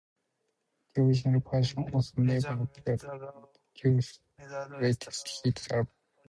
[0.95, 3.31] The original version also never appeared on the
[3.75, 5.87] duo's greatest-hits album.